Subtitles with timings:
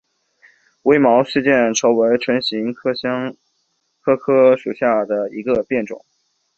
[0.81, 3.35] 微毛血见愁为唇形科香
[4.01, 6.03] 科科属下的一个变种。